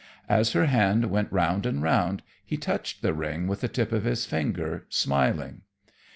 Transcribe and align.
As 0.27 0.53
her 0.53 0.65
hand 0.65 1.11
went 1.11 1.31
round 1.31 1.67
and 1.67 1.83
round 1.83 2.23
he 2.43 2.57
touched 2.57 3.03
the 3.03 3.13
ring 3.13 3.45
with 3.47 3.61
the 3.61 3.67
tip 3.67 3.91
of 3.91 4.03
his 4.03 4.25
finger, 4.25 4.87
smiling. 4.89 5.61